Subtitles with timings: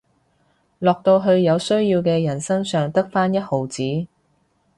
[0.79, 4.07] 落到去有需要嘅人身上得返一毫子